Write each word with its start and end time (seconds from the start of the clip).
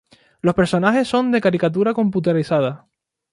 Los 0.41 0.55
personajes 0.55 1.07
son 1.07 1.31
de 1.31 1.41
caricatura 1.41 1.93
computarizada. 1.93 2.87